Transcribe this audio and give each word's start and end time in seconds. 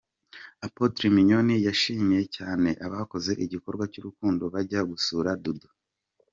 Apotre 0.65 1.05
Mignone 1.15 1.55
yashimiye 1.67 2.23
cyane 2.35 2.69
abakoze 2.85 3.31
igikorwa 3.45 3.83
cy'urukundo 3.91 4.41
bakajya 4.53 4.79
gusura 4.91 5.29
Dudu. 5.43 5.69